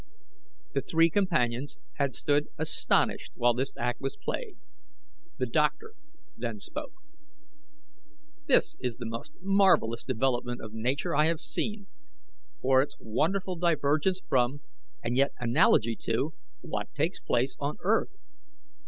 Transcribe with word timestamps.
The 0.73 0.81
three 0.81 1.11
companions 1.11 1.77
had 1.97 2.15
stood 2.15 2.47
astonished 2.57 3.33
while 3.35 3.53
this 3.53 3.71
act 3.77 4.01
was 4.01 4.17
played. 4.17 4.57
The 5.37 5.45
doctor 5.45 5.93
then 6.35 6.57
spoke: 6.59 6.93
"This 8.47 8.75
is 8.79 8.95
the 8.95 9.05
most 9.05 9.31
marvellous 9.41 10.03
development 10.03 10.59
of 10.59 10.73
Nature 10.73 11.15
I 11.15 11.27
have 11.27 11.39
seen, 11.39 11.85
for 12.63 12.81
its 12.81 12.95
wonderful 12.99 13.55
divergence 13.57 14.21
from, 14.27 14.61
and 15.03 15.15
yet 15.15 15.33
analogy 15.37 15.95
to, 15.97 16.33
what 16.61 16.95
takes 16.95 17.19
place 17.19 17.55
on 17.59 17.75
earth. 17.83 18.21